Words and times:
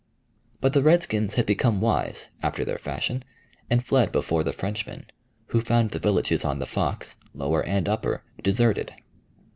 But 0.61 0.73
the 0.73 0.81
redskins 0.81 1.35
had 1.35 1.45
become 1.45 1.79
wise, 1.79 2.29
after 2.41 2.65
their 2.65 2.79
fashion, 2.79 3.23
and 3.69 3.85
fled 3.85 4.11
before 4.11 4.43
the 4.43 4.51
Frenchmen, 4.51 5.05
who 5.49 5.61
found 5.61 5.91
the 5.91 5.99
villages 5.99 6.43
on 6.43 6.57
the 6.57 6.65
Fox, 6.65 7.17
lower 7.35 7.63
and 7.63 7.87
upper, 7.87 8.23
deserted. 8.41 8.95